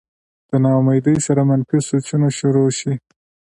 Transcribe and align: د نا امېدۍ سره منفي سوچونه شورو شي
د 0.49 0.51
نا 0.63 0.71
امېدۍ 0.81 1.17
سره 1.27 1.41
منفي 1.49 1.79
سوچونه 1.89 2.27
شورو 2.37 2.63
شي 2.79 2.93